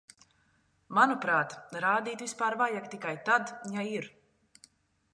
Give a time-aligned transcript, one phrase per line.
[0.99, 1.53] Manuprāt,
[1.85, 4.13] radīt vispār vajag tikai tad, ja ir.